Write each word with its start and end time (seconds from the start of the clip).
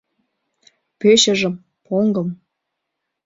Пӧчыжым, 0.99 1.55
поҥгым 1.85 2.29